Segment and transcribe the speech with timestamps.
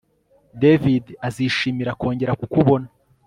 [0.61, 2.87] David azishimira kongera kukubona